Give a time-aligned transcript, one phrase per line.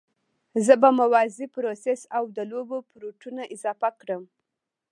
[0.65, 4.23] زه به موازي پروسس او د لوبو پورټونه اضافه کړم